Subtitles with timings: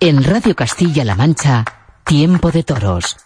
[0.00, 1.64] En Radio Castilla-La Mancha,
[2.04, 3.16] Tiempo de Toros.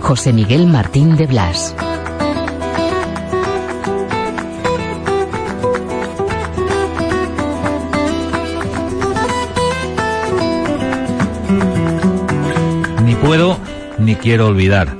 [0.00, 1.76] José Miguel Martín de Blas.
[13.04, 13.58] Ni puedo
[13.98, 14.96] ni quiero olvidar.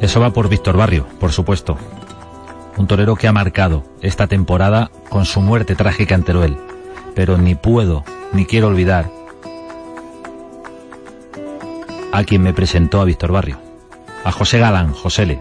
[0.00, 1.76] Eso va por Víctor Barrio, por supuesto
[2.76, 6.56] un torero que ha marcado esta temporada con su muerte trágica en Teruel.
[7.14, 9.10] Pero ni puedo ni quiero olvidar
[12.12, 13.58] a quien me presentó a Víctor Barrio,
[14.24, 15.40] a José Galán, Josele,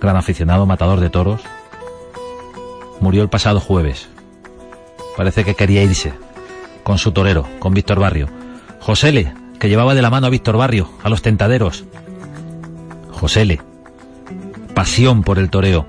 [0.00, 1.42] gran aficionado, matador de toros.
[3.00, 4.08] Murió el pasado jueves.
[5.16, 6.12] Parece que quería irse
[6.84, 8.28] con su torero, con Víctor Barrio.
[8.80, 11.84] Josele, que llevaba de la mano a Víctor Barrio, a los tentaderos.
[13.10, 13.60] Josele,
[14.74, 15.86] pasión por el toreo.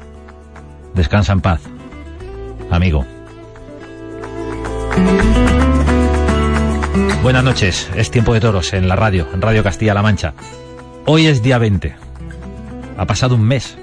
[0.93, 1.61] Descansa en paz,
[2.69, 3.05] amigo.
[7.23, 10.33] Buenas noches, es tiempo de toros en la radio, en Radio Castilla-La Mancha.
[11.05, 11.95] Hoy es día 20.
[12.97, 13.77] Ha pasado un mes.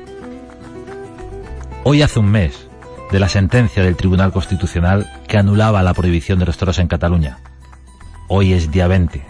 [1.84, 2.68] Hoy hace un mes
[3.10, 7.38] de la sentencia del Tribunal Constitucional que anulaba la prohibición de los toros en Cataluña.
[8.28, 9.24] Hoy es día 20,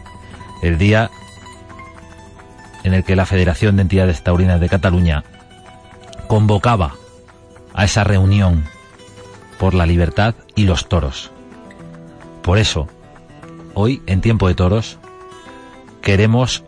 [0.62, 1.10] el día
[2.82, 5.24] en el que la Federación de Entidades Taurinas de Cataluña
[6.30, 6.94] convocaba
[7.74, 8.62] a esa reunión
[9.58, 11.32] por la libertad y los toros.
[12.40, 12.86] Por eso,
[13.74, 14.98] hoy, en tiempo de toros,
[16.02, 16.62] queremos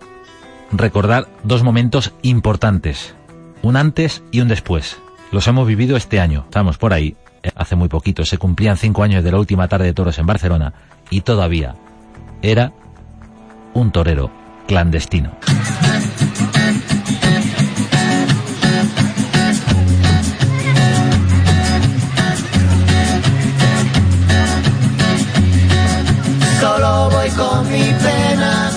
[0.72, 3.14] recordar dos momentos importantes,
[3.62, 4.98] un antes y un después.
[5.30, 7.14] Los hemos vivido este año, estamos por ahí,
[7.54, 10.74] hace muy poquito, se cumplían cinco años de la última tarde de toros en Barcelona
[11.08, 11.76] y todavía
[12.42, 12.72] era
[13.74, 14.28] un torero
[14.66, 15.30] clandestino.
[27.36, 28.70] Con mi pena,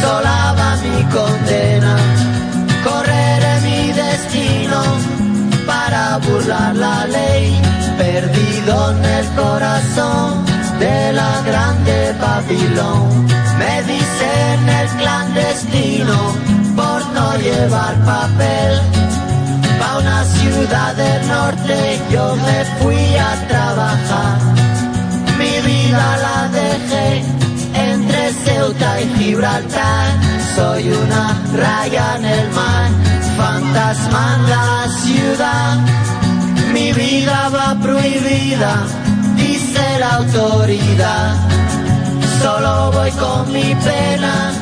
[0.00, 1.96] sola va mi condena.
[2.84, 4.80] Correré mi destino
[5.66, 7.60] para burlar la ley,
[7.98, 10.44] perdido en el corazón
[10.78, 13.26] de la grande Babilón.
[13.58, 13.82] Me
[39.36, 41.36] dice la autoridad.
[42.40, 44.52] Solo voy con mi pena,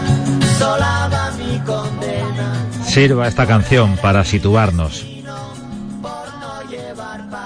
[0.59, 2.53] sola va mi condena.
[2.85, 5.05] Sirva esta canción para situarnos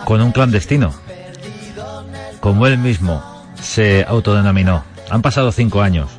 [0.04, 0.92] con un clandestino,
[2.40, 3.22] como él mismo
[3.60, 4.84] se autodenominó.
[5.10, 6.10] Han pasado cinco años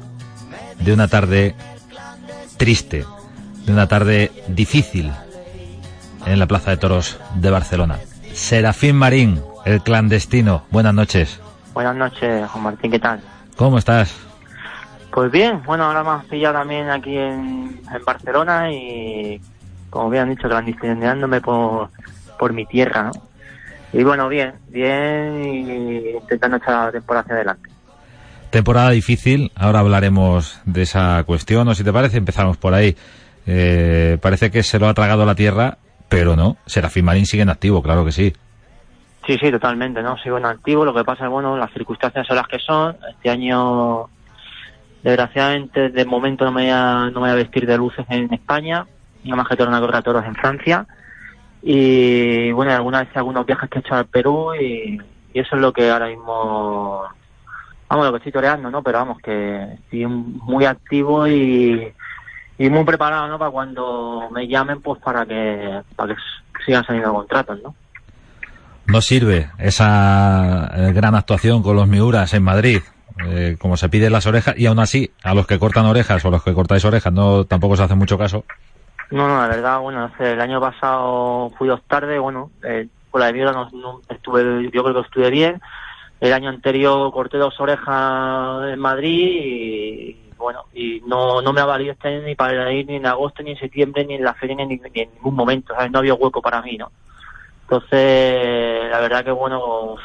[0.79, 1.56] de una tarde
[2.57, 3.06] triste,
[3.66, 5.11] de una tarde difícil
[6.25, 8.00] en la Plaza de Toros de Barcelona.
[8.34, 10.64] Serafín Marín, el clandestino.
[10.72, 11.40] Buenas noches.
[11.74, 13.22] Buenas noches, Juan Martín, ¿qué tal?
[13.56, 14.16] ¿Cómo estás?
[15.12, 19.42] Pues bien, bueno, ahora me has pillado también aquí en, Barcelona y,
[19.90, 21.90] como bien han dicho, clandestineándome por,
[22.38, 23.12] por mi tierra, ¿no?
[23.92, 27.70] Y bueno, bien, bien y intentando echar la temporada hacia adelante.
[28.52, 32.96] Temporada difícil, ahora hablaremos de esa cuestión, o si te parece empezamos por ahí.
[33.46, 35.78] Eh, parece que se lo ha tragado la tierra,
[36.08, 38.34] pero no, Serafín Marín sigue en activo, claro que sí.
[39.29, 40.17] Sí, sí, totalmente, ¿no?
[40.17, 42.97] Sigo en activo, lo que pasa es, bueno, las circunstancias son las que son.
[43.11, 44.09] Este año,
[45.03, 48.34] desgraciadamente, de momento no me voy a, no me voy a vestir de luces en
[48.34, 48.87] España,
[49.23, 50.87] nada más que torno a correr toros en Francia.
[51.61, 54.99] Y, bueno, algunas veces algunos viajes que he hecho al Perú y
[55.35, 57.03] eso es lo que ahora mismo
[57.87, 58.81] vamos, lo que estoy toreando, ¿no?
[58.81, 61.93] Pero vamos, que estoy muy activo y,
[62.58, 63.37] y muy preparado, ¿no?
[63.37, 66.22] Para cuando me llamen, pues para que, para que
[66.66, 67.76] sigan saliendo contratos, ¿no?
[68.90, 72.80] No sirve esa eh, gran actuación con los Miuras en Madrid,
[73.28, 76.30] eh, como se pide las orejas, y aún así, a los que cortan orejas o
[76.30, 78.46] a los que cortáis orejas, no tampoco se hace mucho caso.
[79.12, 83.28] No, no, la verdad, bueno, el año pasado fui dos tardes, bueno, eh, con la
[83.28, 85.62] de Miura no, estuve, yo creo que estuve bien.
[86.20, 91.66] El año anterior corté dos orejas en Madrid y bueno, y no, no me ha
[91.66, 94.56] valido este ni para ir ni en agosto, ni en septiembre, ni en la feria,
[94.56, 95.91] ni, en ningún momento, ¿sabes?
[95.91, 96.91] No había hueco para mí, ¿no?
[97.69, 99.97] Entonces, la verdad que bueno,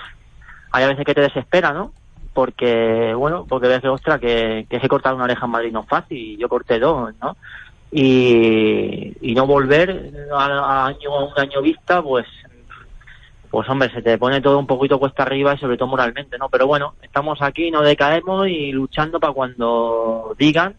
[0.71, 1.93] hay a veces que te desespera, ¿no?
[2.35, 5.81] Porque, bueno, porque ves que, ostras, que, que he cortado una oreja en Madrid no
[5.81, 7.39] es fácil, yo corté dos, ¿no?
[7.91, 12.27] Y, y no volver a, año, a un año vista, pues
[13.51, 16.49] pues hombre, se te pone todo un poquito cuesta arriba y sobre todo moralmente, ¿no?
[16.51, 20.75] Pero bueno, estamos aquí, no decaemos y luchando para cuando digan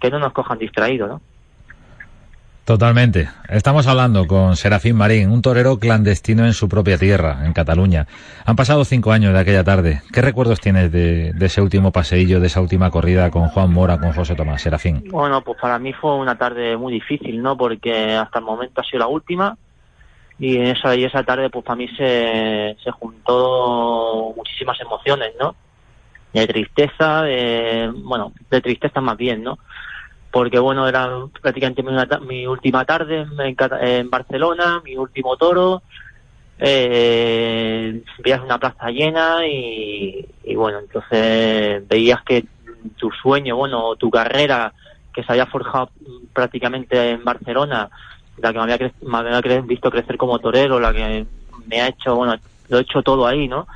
[0.00, 1.20] que no nos cojan distraídos, ¿no?
[2.66, 3.28] Totalmente.
[3.48, 8.08] Estamos hablando con Serafín Marín, un torero clandestino en su propia tierra, en Cataluña.
[8.44, 10.02] Han pasado cinco años de aquella tarde.
[10.12, 14.12] ¿Qué recuerdos tienes de, ese último paseillo, de esa última corrida con Juan Mora, con
[14.12, 15.04] José Tomás, Serafín?
[15.12, 17.56] Bueno, pues para mí fue una tarde muy difícil, ¿no?
[17.56, 19.56] Porque hasta el momento ha sido la última
[20.40, 25.54] y esa, y esa tarde pues para mí se, se juntó muchísimas emociones, ¿no?
[26.32, 29.56] De tristeza, de, bueno, de tristeza más bien, ¿no?
[30.36, 31.08] Porque bueno, era
[31.40, 31.92] prácticamente mi,
[32.26, 33.26] mi última tarde
[33.80, 35.82] en, Barcelona, mi último toro,
[36.58, 42.44] eh, veías una plaza llena y, y bueno, entonces veías que
[42.98, 44.74] tu sueño, bueno, tu carrera
[45.10, 45.88] que se había forjado
[46.34, 47.88] prácticamente en Barcelona,
[48.36, 51.24] la que me había, me había visto crecer como torero, la que
[51.66, 52.36] me ha hecho, bueno,
[52.68, 53.66] lo he hecho todo ahí, ¿no?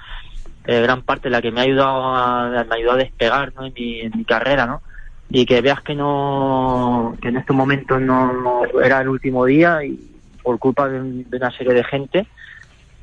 [0.66, 3.64] Eh, gran parte la que me ha ayudado a, me ayudado a despegar ¿no?
[3.64, 3.72] en
[4.14, 4.82] mi carrera, ¿no?
[5.30, 9.98] Y que veas que no, que en estos momentos no, era el último día y
[10.42, 12.26] por culpa de, de, una serie de gente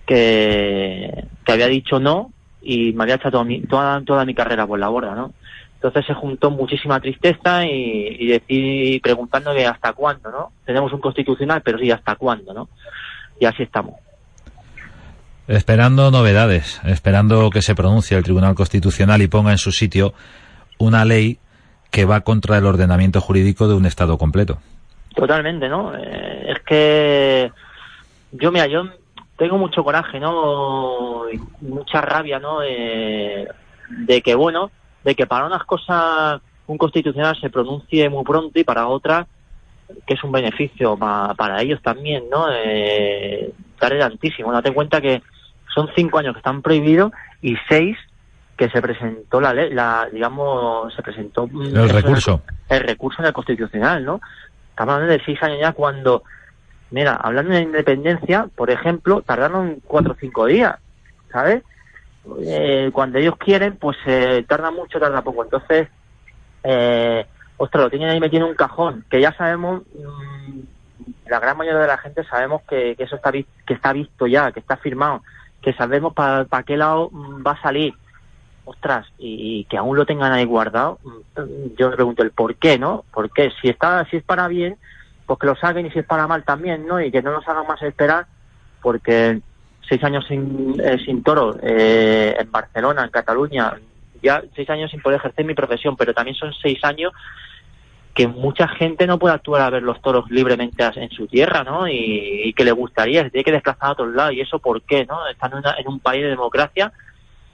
[0.05, 2.31] que, que había dicho no
[2.61, 5.33] y me había echado toda toda, mi carrera por la borda, ¿no?
[5.75, 10.51] Entonces se juntó muchísima tristeza y, y decir, preguntando que hasta cuándo, ¿no?
[10.65, 12.67] Tenemos un constitucional, pero sí, hasta cuándo, ¿no?
[13.39, 13.93] Y así estamos.
[15.47, 20.13] Esperando novedades, esperando que se pronuncie el Tribunal Constitucional y ponga en su sitio
[20.77, 21.39] una ley
[21.91, 24.59] que va contra el ordenamiento jurídico de un Estado completo.
[25.15, 25.95] Totalmente, ¿no?
[25.95, 27.51] Eh, es que
[28.31, 28.83] yo, mira, yo
[29.37, 31.29] tengo mucho coraje, ¿no?
[31.31, 32.61] Y mucha rabia, ¿no?
[32.63, 33.47] Eh,
[33.89, 34.71] de que, bueno,
[35.03, 39.25] de que para unas cosas un constitucional se pronuncie muy pronto y para otras
[40.05, 42.47] que es un beneficio para, para ellos también, ¿no?
[42.51, 44.51] Eh, tardé tantísimo.
[44.51, 45.21] Date cuenta que
[45.73, 47.11] son cinco años que están prohibidos
[47.41, 47.97] y seis
[48.57, 52.41] que se presentó la ley, la, digamos, se presentó el recurso.
[52.69, 54.19] El, el, recurso en el constitucional, ¿no?
[54.69, 56.23] Estamos hablando de seis años ya cuando,
[56.91, 60.75] mira, hablando de independencia, por ejemplo, tardaron cuatro o cinco días,
[61.31, 61.63] ¿sabes?
[62.41, 65.43] eh, cuando ellos quieren, pues eh, tarda mucho, tarda poco.
[65.43, 65.87] Entonces,
[66.63, 67.25] eh,
[67.57, 70.59] ostras, lo tienen ahí metido en un cajón, que ya sabemos, mmm,
[71.27, 74.51] la gran mayoría de la gente sabemos que, que eso está, que está visto ya,
[74.51, 75.21] que está firmado,
[75.61, 77.93] que sabemos para pa qué lado va a salir.
[78.69, 80.99] Ostras, y, que aún lo tengan ahí guardado,
[81.77, 83.05] yo me pregunto el por qué, ¿no?
[83.13, 83.49] ¿Por qué?
[83.61, 84.75] Si, está, si es para bien,
[85.25, 86.99] pues que lo saquen y si es para mal también, ¿no?
[86.99, 88.25] Y que no nos hagan más esperar,
[88.81, 89.39] porque
[89.87, 93.73] seis años sin, eh, sin toro eh, en Barcelona, en Cataluña,
[94.21, 97.13] ya seis años sin poder ejercer mi profesión, pero también son seis años
[98.13, 101.87] que mucha gente no puede actuar a ver los toros libremente en su tierra, ¿no?
[101.87, 104.33] Y, que le gustaría, se tiene que desplazar a otros lados.
[104.33, 105.25] ¿Y eso por qué, no?
[105.29, 106.91] Están en, una, en un país de democracia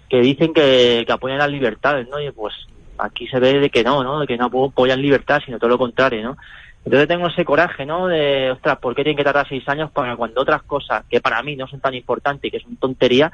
[0.09, 2.19] que dicen que, que apoyan las libertades, ¿no?
[2.19, 2.53] Y pues
[2.97, 4.19] aquí se ve de que no, ¿no?
[4.19, 6.37] De que no apoyan libertad, sino todo lo contrario, ¿no?
[6.85, 8.07] Entonces tengo ese coraje, ¿no?
[8.07, 11.41] De, ostras, ¿por qué tienen que tardar seis años para cuando otras cosas que para
[11.41, 13.31] mí no son tan importantes y que son tontería,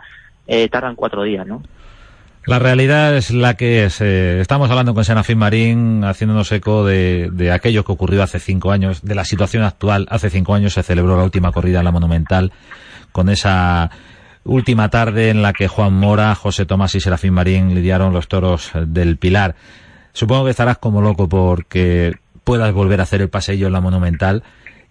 [0.48, 1.64] eh, tardan cuatro días, ¿no?
[2.46, 4.02] La realidad es la que es.
[4.02, 8.72] Eh, estamos hablando con Senafín Marín, haciéndonos eco de, de, aquello que ocurrió hace cinco
[8.72, 10.08] años, de la situación actual.
[10.10, 12.52] Hace cinco años se celebró la última corrida en la Monumental,
[13.12, 13.92] con esa
[14.50, 18.72] última tarde en la que Juan Mora, José Tomás y Serafín Marín lidiaron los toros
[18.74, 19.56] del Pilar.
[20.14, 24.44] Supongo que estarás como loco porque puedas volver a hacer el paseillo en la Monumental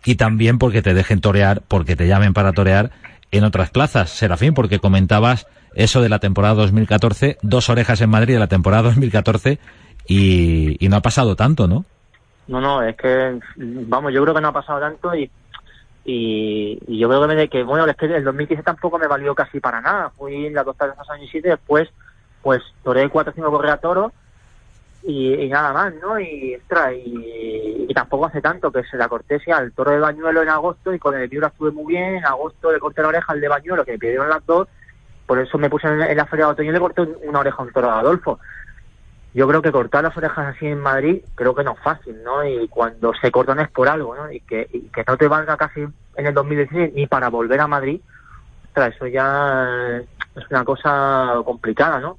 [0.05, 2.93] y también porque te dejen torear, porque te llamen para torear
[3.33, 4.11] en otras plazas.
[4.11, 8.85] Serafín, porque comentabas eso de la temporada 2014, dos orejas en Madrid de la temporada
[8.85, 9.59] 2014
[10.07, 11.85] y, y no ha pasado tanto, ¿no?
[12.47, 15.31] No, no, es que, vamos, yo creo que no ha pasado tanto y,
[16.11, 19.35] y, y yo creo que, me, que, bueno, es que el 2015 tampoco me valió
[19.35, 20.09] casi para nada.
[20.09, 21.91] Fui en la costa de San y después,
[22.41, 24.11] pues, toré cuatro o cinco correas toros
[25.03, 26.19] y, y, nada más, ¿no?
[26.19, 30.43] Y, extra, y, y, tampoco hace tanto que se la corté al toro de Bañuelo
[30.43, 33.35] en agosto y con el Miura estuve muy bien, en agosto le corté la oreja
[33.35, 34.67] al de Bañuelo que me pidieron las dos,
[35.27, 37.59] por eso me puse en, en la feria de otoño y le corté una oreja
[37.59, 38.39] a un toro de Adolfo.
[39.35, 42.45] Yo creo que cortar las orejas así en Madrid creo que no es fácil, ¿no?
[42.45, 44.33] Y cuando se cortan es por algo, ¿no?
[44.33, 45.81] Y que, y que no te valga casi
[46.17, 48.01] en el 2016 ni para volver a Madrid,
[48.69, 50.01] ostras, eso ya
[50.35, 52.19] es una cosa complicada, ¿no?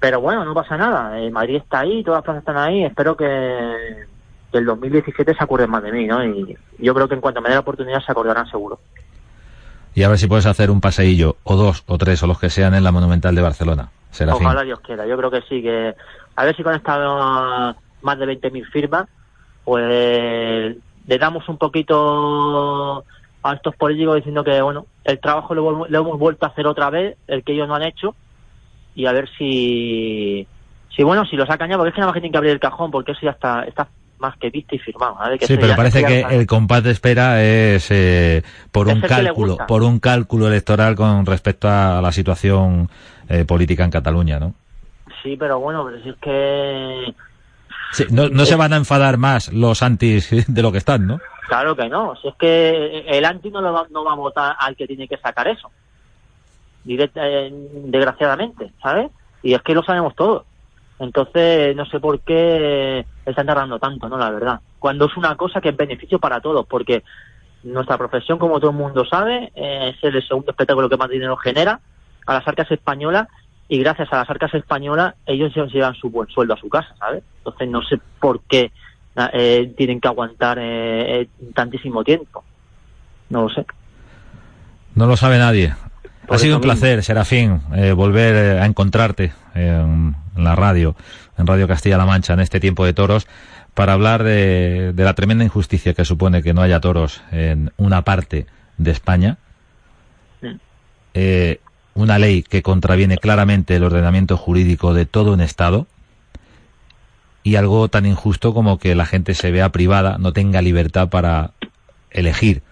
[0.00, 1.18] Pero bueno, no pasa nada.
[1.20, 2.84] Eh, Madrid está ahí, todas las plazas están ahí.
[2.84, 4.06] Espero que,
[4.52, 6.24] el 2017 se acuerden más de mí, ¿no?
[6.24, 8.78] Y yo creo que en cuanto me dé la oportunidad se acordarán seguro.
[9.94, 12.50] Y a ver si puedes hacer un paseillo, o dos, o tres, o los que
[12.50, 13.90] sean en la Monumental de Barcelona.
[14.32, 15.94] Ojalá Dios quiera, yo creo que sí, que
[16.44, 19.08] ver si con esta más de 20.000 firmas,
[19.64, 20.76] pues
[21.06, 23.04] le damos un poquito
[23.42, 27.16] a estos políticos diciendo que, bueno, el trabajo lo, hemos vuelto a hacer otra vez,
[27.26, 28.14] el que ellos no han hecho,
[28.94, 30.46] y a ver si,
[30.94, 32.52] si bueno, si lo sacan ya, porque es que nada más que tienen que abrir
[32.52, 35.16] el cajón, porque eso ya está, está más que visto y firmado.
[35.40, 38.42] sí, pero parece que el compás de espera es eh,
[38.72, 42.90] por un cálculo, por un cálculo electoral con respecto a la situación
[43.28, 44.54] eh, política en Cataluña, ¿no?
[45.22, 47.14] Sí, pero bueno, pero si es que
[48.10, 51.20] no, no se van a enfadar más los antis de lo que están, ¿no?
[51.48, 52.14] Claro que no.
[52.16, 55.16] Si es que el anti no, va, no va a votar al que tiene que
[55.16, 55.70] sacar eso.
[56.86, 57.50] Eh,
[57.86, 59.10] desgraciadamente, ¿sabes?
[59.42, 60.44] Y es que lo sabemos todos.
[60.98, 64.18] Entonces, no sé por qué están tardando tanto, ¿no?
[64.18, 64.60] La verdad.
[64.78, 67.02] Cuando es una cosa que es beneficio para todos, porque
[67.62, 71.80] nuestra profesión, como todo el mundo sabe, es el segundo espectáculo que más dinero genera
[72.26, 73.28] a las arcas españolas
[73.68, 77.22] y gracias a las arcas españolas ellos llevan su buen sueldo a su casa, ¿sabes?
[77.38, 78.72] Entonces no sé por qué
[79.32, 82.44] eh, tienen que aguantar eh, eh, tantísimo tiempo.
[83.30, 83.66] No lo sé.
[84.94, 85.74] No lo sabe nadie.
[86.28, 87.60] ha sido un placer, Serafín,
[87.94, 90.96] volver a encontrarte en, la radio,
[91.36, 93.26] en Radio Castilla-La Mancha, en este tiempo de toros,
[93.74, 98.02] para hablar de, de la tremenda injusticia que supone que no haya toros en una
[98.02, 98.46] parte
[98.78, 99.36] de España.
[101.14, 101.60] Eh,
[101.98, 105.88] una ley que contraviene claramente el ordenamiento jurídico de todo un Estado
[107.42, 111.50] y algo tan injusto como que la gente se vea privada, no tenga libertad para
[112.12, 112.62] elegir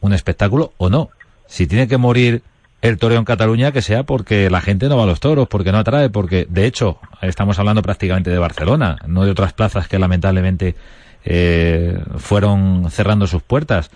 [0.00, 1.08] un espectáculo o no.
[1.46, 2.42] Si tiene que morir
[2.82, 5.72] el toreo en Cataluña, que sea porque la gente no va a los toros, porque
[5.72, 9.98] no atrae, porque de hecho estamos hablando prácticamente de Barcelona, no de otras plazas que
[9.98, 10.76] lamentablemente
[11.24, 13.90] eh, fueron cerrando sus puertas,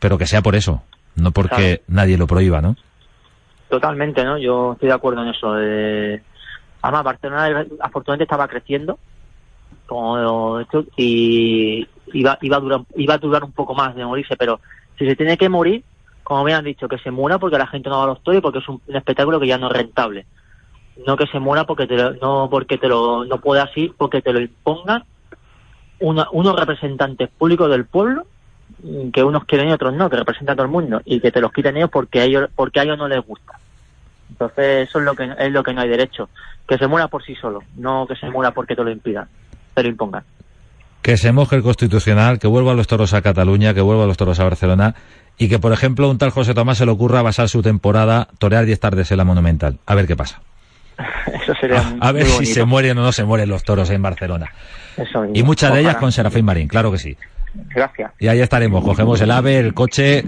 [0.00, 0.82] pero que sea por eso,
[1.14, 2.76] no porque nadie lo prohíba, ¿no?
[3.72, 4.36] Totalmente, ¿no?
[4.36, 5.58] Yo estoy de acuerdo en eso.
[5.58, 6.22] Eh,
[6.82, 8.98] además, Barcelona afortunadamente estaba creciendo
[9.86, 10.60] como
[10.98, 14.60] y iba, iba, a durar, iba a durar un poco más de morirse, pero
[14.98, 15.82] si se tiene que morir,
[16.22, 18.42] como me han dicho, que se muera porque la gente no va a los toros
[18.42, 20.26] porque es un, espectáculo que ya no es rentable.
[21.06, 24.20] No que se muera porque te lo, no porque te lo no puedas ir, porque
[24.20, 25.04] te lo impongan
[25.98, 28.26] unos representantes públicos del pueblo
[29.12, 31.40] que unos quieren y otros no, que representan a todo el mundo y que te
[31.40, 33.58] los quiten ellos porque a ellos porque a ellos no les gusta.
[34.30, 36.28] Entonces eso es lo que es lo que no hay derecho,
[36.66, 39.28] que se muera por sí solo, no que se muera porque te lo impidan,
[39.74, 40.24] te lo impongan.
[41.02, 44.38] Que se moje el constitucional, que vuelva los toros a Cataluña, que vuelva los toros
[44.40, 44.94] a Barcelona
[45.38, 48.64] y que por ejemplo un tal José Tomás se le ocurra basar su temporada torear
[48.64, 49.78] 10 tardes en la Monumental.
[49.86, 50.40] A ver qué pasa.
[51.42, 54.02] Eso sería a, a ver si se mueren o no se mueren los toros en
[54.02, 54.52] Barcelona.
[55.34, 57.16] y muchas de ellas con Serafín Marín, claro que sí.
[57.74, 58.12] Gracias.
[58.18, 60.24] Y ahí estaremos, cogemos el ave, el coche.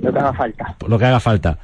[0.00, 0.76] Lo que haga falta.
[0.86, 1.58] Lo que haga falta.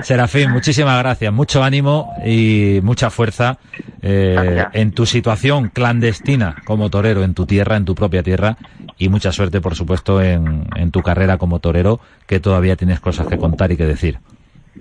[0.00, 3.58] Serafín, muchísimas gracias, mucho ánimo y mucha fuerza
[4.00, 8.56] eh, en tu situación clandestina como torero en tu tierra, en tu propia tierra
[8.96, 13.26] y mucha suerte, por supuesto, en, en tu carrera como torero, que todavía tienes cosas
[13.26, 14.18] que contar y que decir.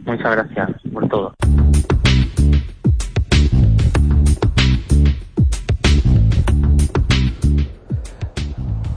[0.06, 1.34] Muchas gracias por todo.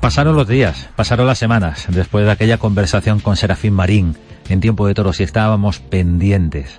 [0.05, 4.15] Pasaron los días, pasaron las semanas, después de aquella conversación con Serafín Marín
[4.51, 6.79] en tiempo de toros y estábamos pendientes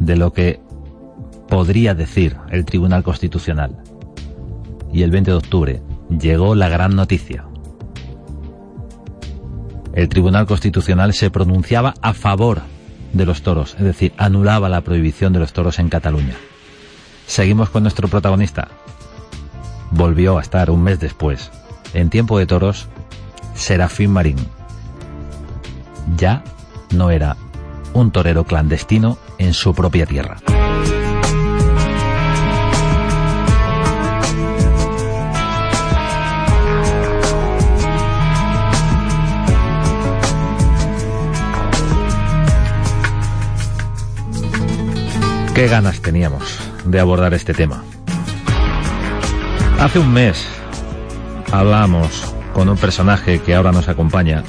[0.00, 0.60] de lo que
[1.48, 3.76] podría decir el Tribunal Constitucional.
[4.92, 7.44] Y el 20 de octubre llegó la gran noticia.
[9.94, 12.62] El Tribunal Constitucional se pronunciaba a favor
[13.12, 16.34] de los toros, es decir, anulaba la prohibición de los toros en Cataluña.
[17.28, 18.66] Seguimos con nuestro protagonista.
[19.92, 21.52] Volvió a estar un mes después
[21.94, 22.88] en tiempo de toros,
[23.54, 24.36] Serafín Marín.
[26.16, 26.42] Ya
[26.94, 27.36] no era
[27.92, 30.38] un torero clandestino en su propia tierra.
[45.54, 47.82] Qué ganas teníamos de abordar este tema.
[49.80, 50.57] Hace un mes
[51.52, 54.42] hablamos con un personaje que ahora nos acompaña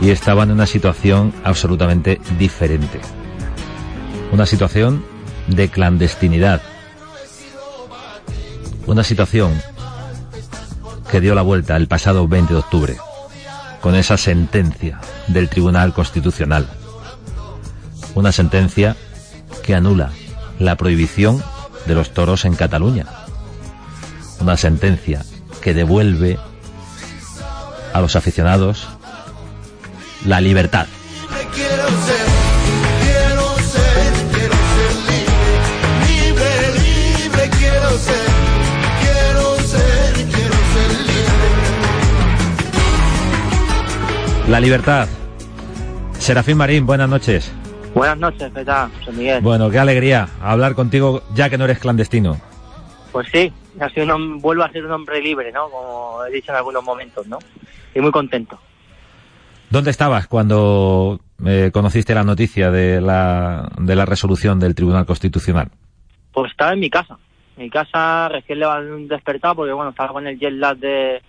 [0.00, 3.00] y estaba en una situación absolutamente diferente.
[4.32, 5.04] Una situación
[5.48, 6.62] de clandestinidad.
[8.86, 9.52] Una situación
[11.10, 12.96] que dio la vuelta el pasado 20 de octubre
[13.80, 16.68] con esa sentencia del Tribunal Constitucional.
[18.14, 18.96] una sentencia
[19.62, 20.10] que anula
[20.58, 21.42] la prohibición
[21.86, 23.06] de los toros en Cataluña.
[24.40, 25.24] Una sentencia
[25.60, 26.38] que devuelve
[27.92, 28.88] a los aficionados
[30.26, 30.86] la libertad.
[44.48, 45.06] La libertad.
[46.18, 47.52] Serafín Marín, buenas noches.
[47.94, 49.42] Buenas noches, ¿qué tal, José Miguel?
[49.42, 52.40] Bueno, qué alegría hablar contigo ya que no eres clandestino.
[53.12, 55.68] Pues sí, ha sido un, vuelvo a ser un hombre libre, ¿no?
[55.70, 57.38] Como he dicho en algunos momentos, ¿no?
[57.94, 58.58] Y muy contento.
[59.70, 65.68] ¿Dónde estabas cuando eh, conociste la noticia de la, de la resolución del Tribunal Constitucional?
[66.32, 67.18] Pues estaba en mi casa.
[67.56, 68.66] Mi casa recién le
[69.08, 71.20] despertado porque, bueno, estaba con el jet lag de,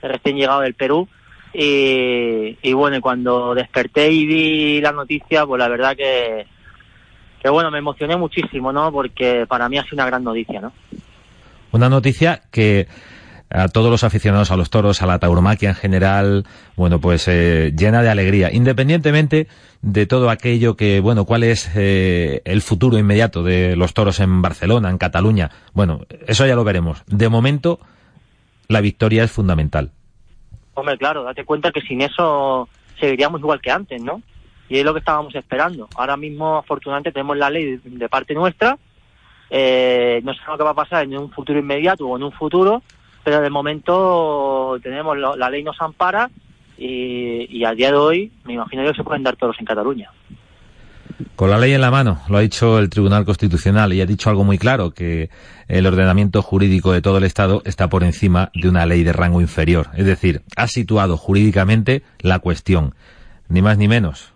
[0.00, 1.08] de recién llegado del Perú
[1.54, 6.46] y, bueno, cuando desperté y vi la noticia, pues la verdad que,
[7.42, 8.90] que bueno, me emocioné muchísimo, ¿no?
[8.90, 10.72] Porque para mí ha sido una gran noticia, ¿no?
[11.72, 12.86] Una noticia que
[13.50, 16.44] a todos los aficionados a los toros, a la tauromaquia en general,
[16.76, 19.46] bueno, pues eh, llena de alegría, independientemente
[19.82, 24.40] de todo aquello que, bueno, cuál es eh, el futuro inmediato de los toros en
[24.40, 25.50] Barcelona, en Cataluña.
[25.74, 27.02] Bueno, eso ya lo veremos.
[27.06, 27.80] De momento,
[28.68, 29.90] la victoria es fundamental.
[30.74, 34.22] Hombre, claro, date cuenta que sin eso seguiríamos igual que antes, ¿no?
[34.68, 35.88] Y es lo que estábamos esperando.
[35.96, 38.78] Ahora mismo, afortunadamente, tenemos la ley de parte nuestra.
[39.54, 42.82] Eh, no lo que va a pasar en un futuro inmediato o en un futuro,
[43.22, 46.30] pero de momento tenemos la ley nos ampara
[46.78, 50.10] y, y a día de hoy me imagino que se pueden dar todos en Cataluña.
[51.36, 54.30] Con la ley en la mano, lo ha dicho el Tribunal Constitucional y ha dicho
[54.30, 55.28] algo muy claro, que
[55.68, 59.42] el ordenamiento jurídico de todo el Estado está por encima de una ley de rango
[59.42, 59.88] inferior.
[59.94, 62.94] Es decir, ha situado jurídicamente la cuestión,
[63.48, 64.31] ni más ni menos.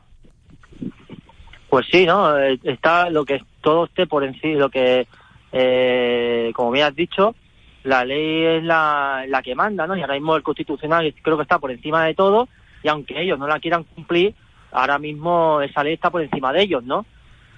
[1.68, 2.38] Pues sí, ¿no?
[2.38, 5.06] Eh, está lo que todo esté por encima, lo que,
[5.52, 7.34] eh, como bien has dicho,
[7.82, 9.96] la ley es la, la que manda, ¿no?
[9.96, 12.48] Y ahora mismo el Constitucional creo que está por encima de todo
[12.82, 14.34] y aunque ellos no la quieran cumplir,
[14.72, 17.04] ahora mismo esa ley está por encima de ellos, ¿no?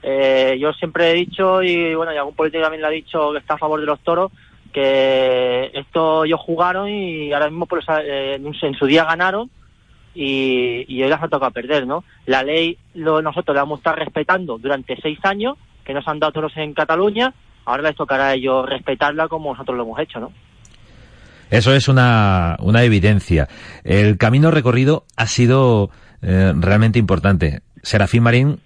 [0.03, 3.39] Eh, yo siempre he dicho, y bueno, y algún político también lo ha dicho, que
[3.39, 4.31] está a favor de los toros,
[4.73, 9.51] que esto ellos jugaron y ahora mismo pues, en su día ganaron
[10.15, 12.05] y, y hoy les ha tocado perder, ¿no?
[12.27, 16.19] La ley lo, nosotros la vamos a estar respetando durante seis años, que nos han
[16.19, 17.33] dado toros en Cataluña,
[17.65, 20.33] ahora les tocará a ellos respetarla como nosotros lo hemos hecho, ¿no?
[21.51, 23.49] Eso es una, una evidencia.
[23.85, 25.91] El camino recorrido ha sido
[26.21, 27.63] eh, realmente importante.
[27.83, 28.61] Serafín Marín,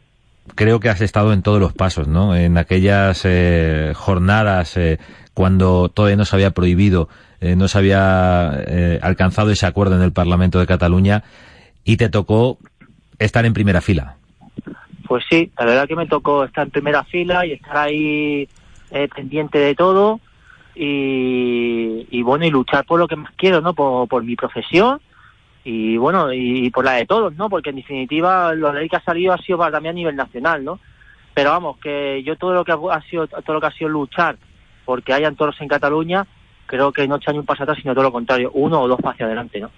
[0.55, 2.35] creo que has estado en todos los pasos, ¿no?
[2.35, 4.99] En aquellas eh, jornadas eh,
[5.35, 7.09] cuando todavía no se había prohibido,
[7.57, 8.51] no se había
[9.03, 11.25] alcanzado ese acuerdo en el Parlamento de Cataluña
[11.85, 12.59] y te tocó
[13.19, 14.17] estar en primera fila.
[15.07, 18.49] Pues sí, la verdad que me tocó estar en primera fila y estar ahí
[19.15, 20.21] pendiente de todo
[20.75, 23.75] y, bueno, y luchar por lo que más quiero, ¿no?
[23.75, 25.01] por mi profesión
[25.65, 27.49] y bueno, y, por la de todos, ¿no?
[27.49, 30.65] Porque en definitiva lo ley que ha salido ha sido para también a nivel nacional,
[30.65, 30.81] ¿no?
[31.35, 34.37] Pero vamos, que yo todo lo que ha sido todo lo que ha sido luchar
[34.85, 36.27] porque hayan toros en Cataluña,
[36.67, 39.01] creo que no echa ni un paso atrás, sino todo lo contrario, uno o dos
[39.05, 39.71] hacia adelante, ¿no?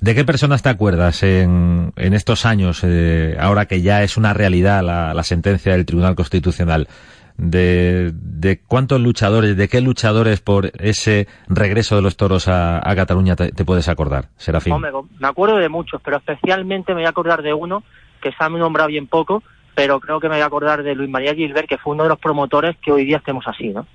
[0.00, 4.34] ¿De qué personas te acuerdas en, en estos años, eh, ahora que ya es una
[4.34, 6.88] realidad la, la sentencia del Tribunal Constitucional?
[7.36, 13.36] de, de cuántos luchadores, de qué luchadores por ese regreso de los toros a, Cataluña
[13.36, 14.74] te, puedes acordar, Serafín.
[14.80, 17.82] me acuerdo de muchos, pero especialmente me voy a acordar de uno
[18.20, 19.42] que se ha nombrado bien poco,
[19.74, 22.10] pero creo que me voy a acordar de Luis María Gilbert, que fue uno de
[22.10, 23.86] los promotores que hoy día estemos así, ¿no?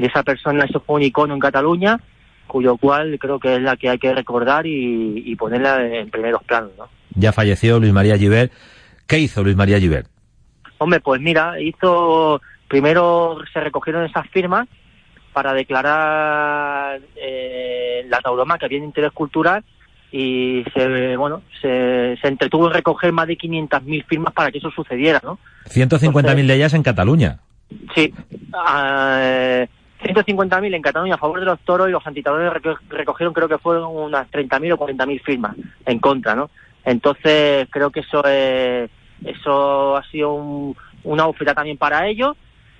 [0.00, 2.00] Y esa persona, eso fue un icono en Cataluña,
[2.46, 6.42] cuyo cual creo que es la que hay que recordar y, y ponerla en primeros
[6.44, 6.88] planos, ¿no?
[7.14, 8.52] Ya falleció Luis María Gilbert.
[9.06, 10.08] ¿Qué hizo Luis María Gilbert?
[10.78, 14.68] Hombre, pues mira, hizo Primero se recogieron esas firmas
[15.32, 19.64] para declarar eh, la tauromaquia bien interés cultural
[20.12, 25.20] y se bueno se, entretuvo en recoger más de 500.000 firmas para que eso sucediera,
[25.24, 25.40] ¿no?
[25.68, 27.40] 150.000 de ellas en Cataluña.
[27.92, 28.14] Sí,
[30.02, 32.52] 150.000 eh, en Cataluña a favor de los toros y los antitadores
[32.88, 36.50] recogieron creo que fueron unas 30.000 o 40.000 firmas en contra, ¿no?
[36.84, 42.36] Entonces creo que eso eso ha sido un, una oferta también para ellos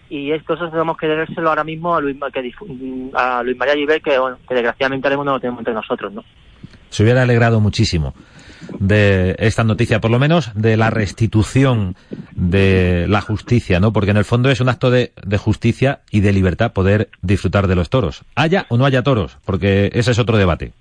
[0.08, 2.16] y esto eso tenemos que deberlo ahora mismo a Luis,
[3.14, 6.24] a Luis María Giver, que, que desgraciadamente no lo tenemos entre nosotros, ¿no?
[6.88, 8.14] Se hubiera alegrado muchísimo
[8.78, 11.96] de esta noticia, por lo menos de la restitución
[12.32, 13.92] de la justicia, ¿no?
[13.92, 17.76] Porque en el fondo es un acto de, justicia y de libertad poder disfrutar de
[17.76, 18.24] los toros.
[18.34, 20.72] Haya o no haya toros, porque ese es otro debate.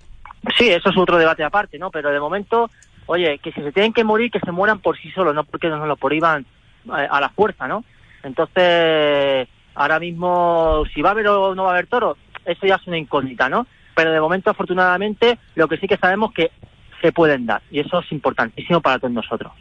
[0.56, 1.90] Sí, eso es otro debate aparte, ¿no?
[1.90, 2.70] Pero de momento
[3.10, 5.68] oye, que si se tienen que morir, que se mueran por sí solos, no porque
[5.68, 6.46] nos lo prohíban
[6.86, 7.84] eh, a la fuerza, ¿no?
[8.22, 12.76] Entonces, ahora mismo, si va a haber o no va a haber toros, eso ya
[12.76, 13.66] es una incógnita, ¿no?
[13.96, 16.52] Pero de momento, afortunadamente, lo que sí que sabemos que
[17.00, 19.52] se pueden dar, y eso es importantísimo para todos nosotros.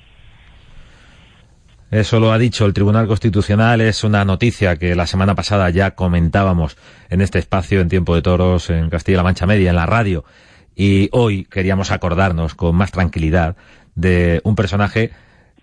[1.91, 5.91] Eso lo ha dicho el Tribunal Constitucional, es una noticia que la semana pasada ya
[5.91, 6.77] comentábamos
[7.09, 10.23] en este espacio en Tiempo de Toros en Castilla-La Mancha Media, en la radio,
[10.75, 13.55] y hoy queríamos acordarnos con más tranquilidad
[13.95, 15.11] de un personaje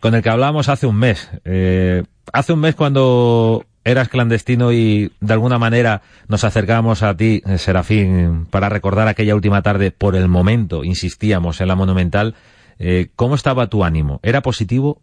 [0.01, 1.31] con el que hablábamos hace un mes.
[1.45, 7.43] Eh, hace un mes cuando eras clandestino y de alguna manera nos acercábamos a ti,
[7.47, 12.35] eh, Serafín, para recordar aquella última tarde, por el momento, insistíamos en la Monumental,
[12.79, 14.21] eh, ¿cómo estaba tu ánimo?
[14.23, 15.01] ¿Era positivo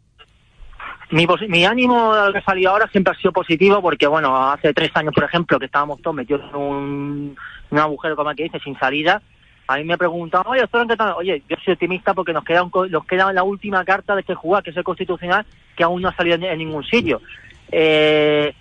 [1.12, 5.14] mi, mi ánimo que salió ahora siempre ha sido positivo porque, bueno, hace tres años,
[5.14, 7.36] por ejemplo, que estábamos todos metidos en un,
[7.70, 9.22] un agujero, como que dice, sin salida,
[9.68, 11.14] a mí me preguntaban, oye, ¿qué tal?
[11.16, 14.36] Oye, yo soy optimista porque nos queda, un, nos queda la última carta de este
[14.36, 17.22] jugar, que es el constitucional, que aún no ha salido en, ningún sitio.
[17.72, 18.54] Eh,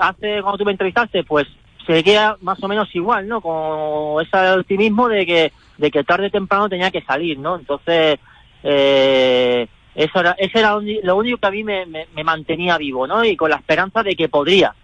[0.00, 1.46] hace, cuando tú me entrevistaste, pues
[1.86, 3.40] seguía más o menos igual, ¿no?
[3.40, 7.56] Con ese optimismo de que, de que tarde o temprano tenía que salir, ¿no?
[7.56, 8.18] Entonces,
[8.62, 13.24] eh, eso era, ese era lo único que a mí me, me, mantenía vivo, ¿no?
[13.24, 14.74] Y con la esperanza de que podría.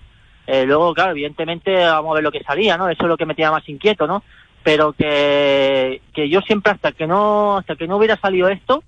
[0.46, 2.88] Eh, luego, claro, evidentemente vamos a ver lo que salía, ¿no?
[2.88, 4.22] Eso es lo que me tenía más inquieto, ¿no?
[4.62, 8.82] Pero que, que yo siempre hasta que no hasta que no hubiera salido esto,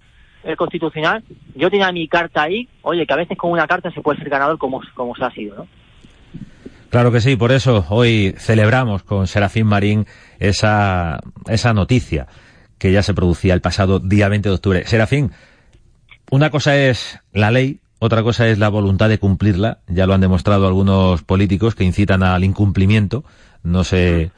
[0.44, 1.22] el constitucional,
[1.54, 4.28] yo tenía mi carta ahí, oye, que a veces con una carta se puede ser
[4.28, 5.68] ganador como, como se ha sido, ¿no?
[6.90, 10.06] Claro que sí, por eso hoy celebramos con Serafín Marín
[10.38, 12.26] esa, esa noticia
[12.78, 14.86] que ya se producía el pasado día 20 de octubre.
[14.86, 15.32] Serafín,
[16.30, 19.80] una cosa es la ley, otra cosa es la voluntad de cumplirla.
[19.88, 23.24] Ya lo han demostrado algunos políticos que incitan al incumplimiento,
[23.62, 24.30] no sé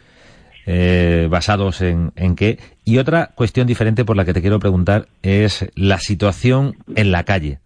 [0.67, 2.59] eh, basados en, en qué.
[2.85, 7.25] Y otra cuestión diferente por la que te quiero preguntar es la situación en la
[7.25, 7.61] calle.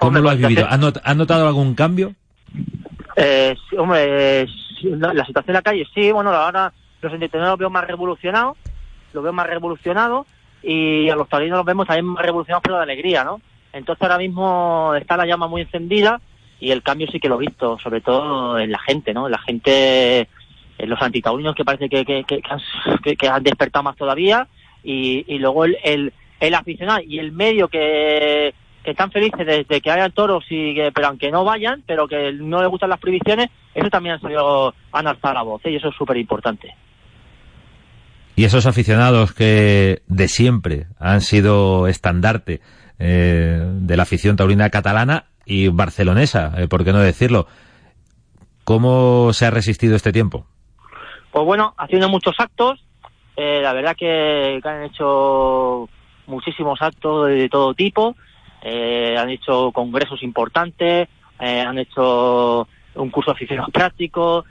[0.00, 0.66] ¿Cómo lo has pues, vivido?
[0.68, 2.14] ¿Has, notado algún cambio?
[3.16, 4.46] Eh, hombre,
[4.82, 8.56] la, situación en la calle, sí, bueno, ahora los entretenidos los veo más revolucionados,
[9.12, 10.26] los veo más revolucionados
[10.62, 13.40] y a los taurinos los vemos también revolucionados pero de alegría, ¿no?
[13.72, 16.20] Entonces ahora mismo está la llama muy encendida
[16.58, 19.28] y el cambio sí que lo he visto, sobre todo en la gente, ¿no?
[19.28, 20.28] La gente,
[20.78, 24.46] en los antitaurinos que parece que, que, que, que, han despertado más todavía
[24.82, 29.90] y, y luego el, el aficionado y el medio que, que están felices desde que
[29.90, 33.48] haya toros y que, pero aunque no vayan, pero que no les gustan las prohibiciones,
[33.74, 35.70] eso también han salido han alzado la voz ¿eh?
[35.70, 36.74] y eso es súper importante.
[38.36, 42.60] Y esos aficionados que de siempre han sido estandarte
[42.98, 47.46] eh, de la afición taurina catalana y barcelonesa, eh, ¿por qué no decirlo?
[48.64, 50.46] ¿Cómo se ha resistido este tiempo?
[51.32, 52.84] Pues bueno, haciendo muchos actos,
[53.36, 55.88] eh, la verdad que, han hecho
[56.26, 58.16] muchísimos actos de todo tipo,
[58.62, 64.44] han hecho congresos importantes, han hecho un curso de aficionados prácticos,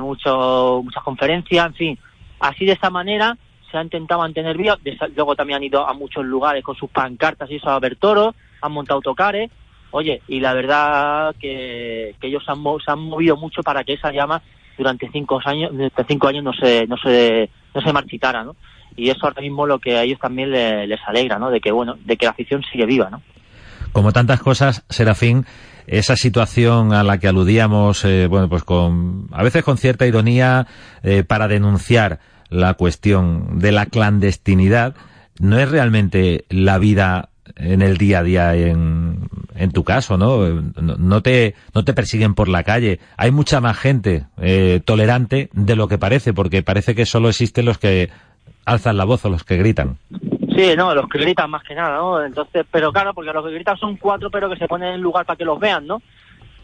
[0.00, 1.98] mucho, muchas conferencias, en fin,
[2.40, 3.36] Así de esa manera
[3.70, 4.76] se ha intentado mantener vivo.
[5.14, 8.34] Luego también han ido a muchos lugares con sus pancartas y eso a ver toros,
[8.60, 9.50] han montado autocares.
[9.90, 14.42] Oye, y la verdad que, ellos han, se han movido mucho para que esa llama
[14.76, 18.54] durante cinco años, durante cinco años no se, no se, no se marchitara, ¿no?
[18.96, 21.50] Y eso ahora mismo lo que a ellos también les, alegra, ¿no?
[21.50, 23.22] De que, bueno, de que la afición sigue viva, ¿no?
[23.92, 25.46] Como tantas cosas, Serafín,
[25.86, 30.66] esa situación a la que aludíamos, eh, bueno, pues con, a veces con cierta ironía,
[31.02, 32.20] eh, para denunciar
[32.50, 34.94] la cuestión de la clandestinidad,
[35.38, 39.28] no es realmente la vida en el día a día en,
[39.72, 40.46] tu caso, ¿no?
[40.48, 41.22] ¿no?
[41.22, 43.00] te, no te persiguen por la calle.
[43.16, 47.64] Hay mucha más gente eh, tolerante de lo que parece, porque parece que solo existen
[47.64, 48.10] los que
[48.64, 49.98] alzan la voz o los que gritan.
[50.58, 52.20] Sí, no, los que gritan más que nada, ¿no?
[52.20, 55.24] Entonces, pero claro, porque los que gritan son cuatro, pero que se ponen en lugar
[55.24, 56.02] para que los vean, ¿no?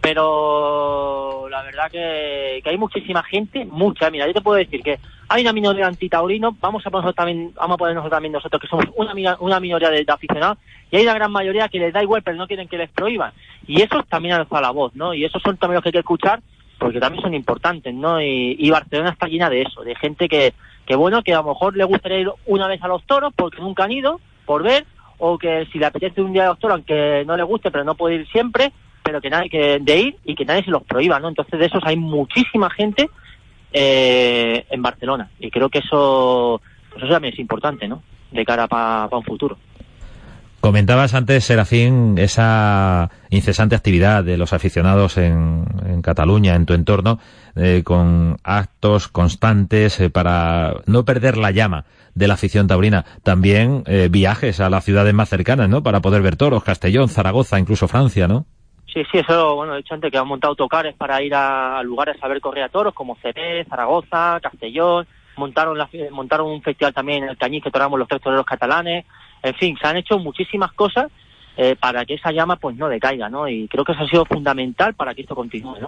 [0.01, 5.43] Pero la verdad que, hay muchísima gente, mucha, mira, yo te puedo decir que hay
[5.43, 9.37] una minoría antitaurino, vamos a ponernos también, vamos a ponernos también nosotros que somos una,
[9.39, 10.59] una minoría de, aficionados,
[10.91, 13.33] y hay una gran mayoría que les da igual, pero no quieren que les prohíban.
[13.65, 15.15] Y eso también alza la voz, ¿no?
[15.15, 16.41] Y esos son también los que hay que escuchar,
[16.81, 18.21] porque también son importantes, ¿no?
[18.21, 20.53] Y, y Barcelona está llena de eso, de gente que,
[20.87, 23.61] que bueno, que a lo mejor le gustaría ir una vez a los toros porque
[23.61, 24.85] nunca han ido, por ver,
[25.19, 27.85] o que si le apetece un día a los toros, aunque no le guste, pero
[27.85, 30.83] no puede ir siempre, pero que nadie que de ir y que nadie se los
[30.83, 31.29] prohíba, ¿no?
[31.29, 33.09] Entonces de esos hay muchísima gente
[33.73, 38.03] eh, en Barcelona y creo que eso, pues eso también es importante, ¿no?
[38.31, 39.57] De cara para un futuro.
[40.65, 45.67] Comentabas antes, Serafín, esa incesante actividad de los aficionados en,
[46.03, 47.19] Cataluña, en tu entorno,
[47.55, 53.05] eh, con actos constantes eh, para no perder la llama de la afición taurina.
[53.23, 55.83] También eh, viajes a las ciudades más cercanas, ¿no?
[55.83, 58.47] Para poder ver toros, Castellón, Zaragoza, incluso Francia, ¿no?
[58.91, 62.17] Sí, sí, eso, bueno, he dicho antes que han montado autocares para ir a, lugares
[62.23, 67.25] a ver correr a toros como Ceré, Zaragoza, Castellón, montaron la, montaron un festival también
[67.25, 69.05] en el Cañiz que toramos los tres toreros catalanes,
[69.45, 71.13] en fin, se han hecho muchísimas cosas
[71.57, 73.47] eh, para que esa llama pues no decaiga, ¿no?
[73.47, 75.87] Y creo que eso ha sido fundamental para que esto continúe, ¿no?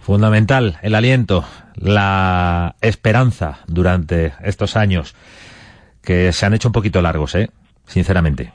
[0.00, 5.14] Fundamental el aliento, la esperanza durante estos años
[6.02, 7.50] que se han hecho un poquito largos, ¿eh?
[7.86, 8.52] Sinceramente.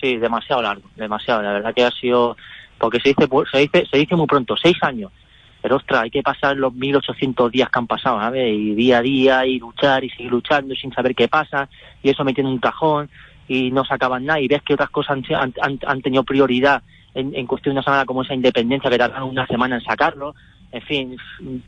[0.00, 1.42] Sí, demasiado largo, demasiado.
[1.42, 2.36] La verdad que ha sido,
[2.78, 5.10] porque se dice, se dice, se dice muy pronto, seis años.
[5.60, 8.52] Pero ostras, hay que pasar los 1800 días que han pasado, ¿sabes?
[8.52, 11.68] Y día a día, y luchar, y seguir luchando, sin saber qué pasa,
[12.02, 13.10] y eso metiendo un cajón,
[13.48, 16.82] y no sacaban nada, y ves que otras cosas han, tenido prioridad
[17.14, 20.34] en, en, cuestión de una semana como esa independencia que tardaron una semana en sacarlo.
[20.70, 21.16] En fin,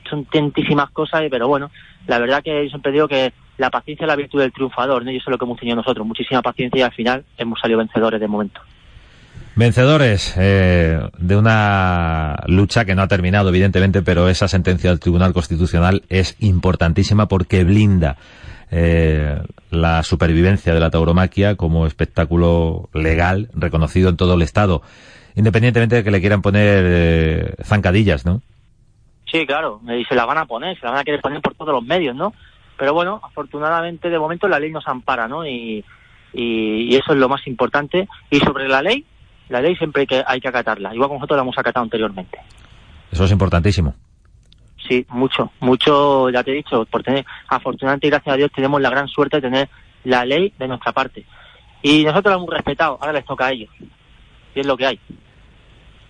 [0.09, 1.71] son tantísimas cosas, pero bueno,
[2.07, 5.11] la verdad que yo siempre digo que la paciencia es la virtud del triunfador, ¿no?
[5.11, 7.79] Y eso es lo que hemos tenido nosotros, muchísima paciencia y al final hemos salido
[7.79, 8.61] vencedores de momento.
[9.57, 15.33] Vencedores eh, de una lucha que no ha terminado, evidentemente, pero esa sentencia del Tribunal
[15.33, 18.17] Constitucional es importantísima porque blinda
[18.71, 24.83] eh, la supervivencia de la tauromaquia como espectáculo legal reconocido en todo el Estado,
[25.35, 28.43] independientemente de que le quieran poner eh, zancadillas, ¿no?
[29.31, 31.55] Sí, claro, y se la van a poner, se la van a querer poner por
[31.55, 32.33] todos los medios, ¿no?
[32.77, 35.47] Pero bueno, afortunadamente de momento la ley nos ampara, ¿no?
[35.47, 35.85] Y,
[36.33, 38.09] eso es lo más importante.
[38.31, 39.05] Y sobre la ley,
[39.51, 42.39] la ley siempre hay que, hay que acatarla, igual como nosotros la hemos acatado anteriormente.
[43.11, 43.95] Eso es importantísimo.
[44.89, 48.81] Sí, mucho, mucho, ya te he dicho, por tener, afortunadamente y gracias a Dios tenemos
[48.81, 49.69] la gran suerte de tener
[50.05, 51.27] la ley de nuestra parte.
[51.83, 53.71] Y nosotros la hemos respetado, ahora les toca a ellos.
[54.55, 55.01] Y es lo que hay.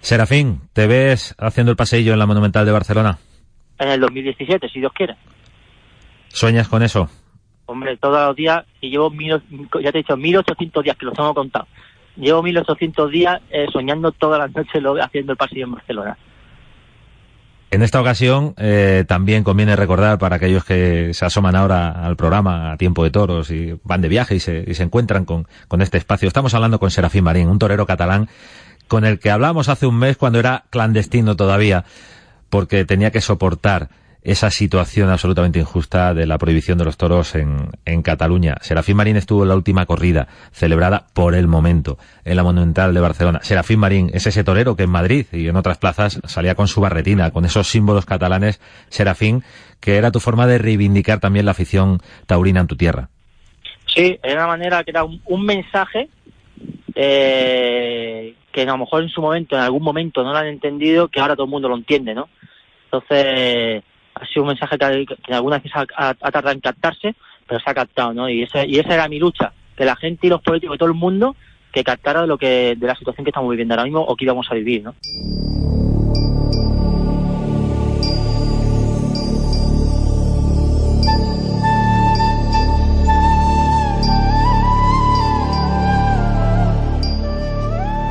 [0.00, 3.18] Serafín, ¿te ves haciendo el paseillo en la Monumental de Barcelona?
[3.78, 5.16] En el 2017, si Dios quiere.
[6.28, 7.08] ¿Sueñas con eso?
[7.66, 9.40] Hombre, todos los días, y llevo, mil,
[9.82, 11.66] ya te he dicho, 1800 días que los tengo contado.
[12.20, 16.18] Llevo 1800 días eh, soñando todas las noches lo, haciendo el pasillo en Barcelona.
[17.70, 22.72] En esta ocasión eh, también conviene recordar para aquellos que se asoman ahora al programa
[22.72, 25.80] a tiempo de toros y van de viaje y se, y se encuentran con, con
[25.80, 26.26] este espacio.
[26.26, 28.28] Estamos hablando con Serafín Marín, un torero catalán
[28.88, 31.84] con el que hablamos hace un mes cuando era clandestino todavía,
[32.48, 33.88] porque tenía que soportar
[34.22, 38.56] esa situación absolutamente injusta de la prohibición de los toros en, en Cataluña.
[38.60, 43.00] Serafín Marín estuvo en la última corrida, celebrada por el momento, en la Monumental de
[43.00, 43.40] Barcelona.
[43.42, 46.80] Serafín Marín es ese torero que en Madrid y en otras plazas salía con su
[46.80, 48.60] barretina, con esos símbolos catalanes.
[48.88, 49.42] Serafín,
[49.80, 53.08] que era tu forma de reivindicar también la afición taurina en tu tierra.
[53.86, 56.08] Sí, era una manera que era un, un mensaje
[56.94, 61.08] eh, que a lo mejor en su momento, en algún momento no lo han entendido,
[61.08, 62.28] que ahora todo el mundo lo entiende, ¿no?
[62.84, 63.82] Entonces,
[64.20, 67.14] ha sido un mensaje que, que algunas veces ha, ha, tardado en captarse,
[67.46, 68.28] pero se ha captado, ¿no?
[68.28, 70.88] Y, ese, y esa era mi lucha, que la gente y los políticos y todo
[70.90, 71.36] el mundo
[71.72, 74.24] que captara de lo que de la situación que estamos viviendo ahora mismo o que
[74.24, 74.94] íbamos a vivir, ¿no?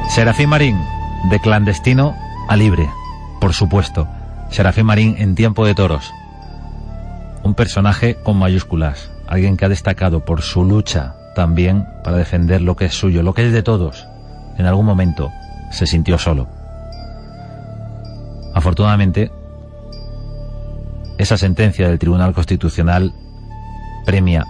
[0.09, 0.77] Serafín Marín,
[1.29, 2.15] de clandestino
[2.47, 2.89] a libre,
[3.39, 4.07] por supuesto.
[4.49, 6.11] Serafín Marín en tiempo de toros.
[7.43, 12.75] Un personaje con mayúsculas, alguien que ha destacado por su lucha también para defender lo
[12.75, 14.07] que es suyo, lo que es de todos.
[14.57, 15.31] En algún momento
[15.71, 16.47] se sintió solo.
[18.53, 19.31] Afortunadamente,
[21.17, 23.13] esa sentencia del Tribunal Constitucional
[24.05, 24.45] premia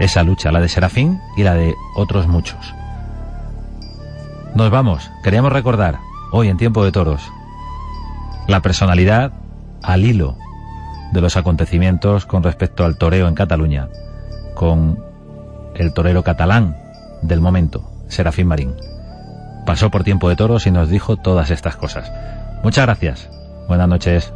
[0.00, 2.74] esa lucha, la de Serafín y la de otros muchos.
[4.54, 5.10] Nos vamos.
[5.22, 5.98] Queríamos recordar,
[6.32, 7.30] hoy en Tiempo de Toros,
[8.48, 9.30] la personalidad
[9.82, 10.36] al hilo
[11.12, 13.88] de los acontecimientos con respecto al toreo en Cataluña,
[14.54, 14.98] con
[15.76, 16.76] el torero catalán
[17.22, 18.74] del momento, Serafín Marín.
[19.66, 22.10] Pasó por Tiempo de Toros y nos dijo todas estas cosas.
[22.64, 23.30] Muchas gracias.
[23.68, 24.32] Buenas noches.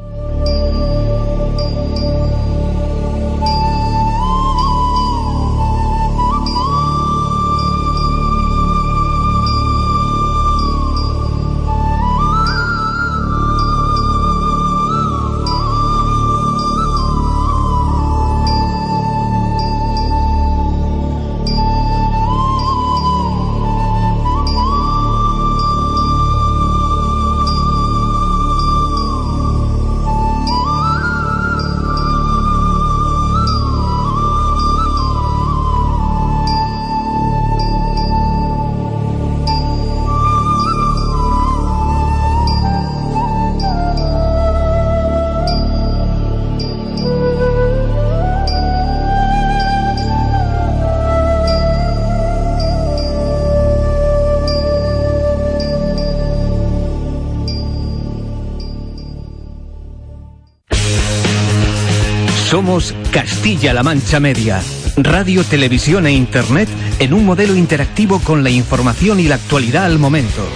[63.10, 64.62] Castilla-La Mancha Media.
[64.96, 66.68] Radio, televisión e internet
[67.00, 70.46] en un modelo interactivo con la información y la actualidad al momento.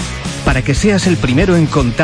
[0.44, 1.86] Para que seas el primero en contar